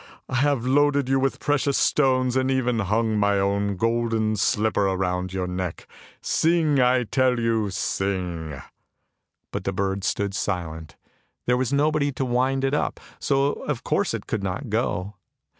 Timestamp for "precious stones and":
1.39-2.49